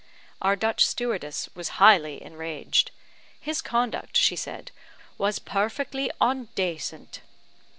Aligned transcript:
Our 0.41 0.55
Dutch 0.55 0.83
stewardess 0.83 1.47
was 1.53 1.69
highly 1.77 2.23
enraged. 2.23 2.89
His 3.39 3.61
conduct, 3.61 4.17
she 4.17 4.35
said, 4.35 4.71
"was 5.19 5.37
perfectly 5.37 6.09
ondacent." 6.19 7.19